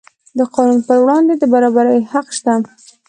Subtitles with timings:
[0.37, 2.53] د قانون پر وړاندې د برابرۍ حق شته.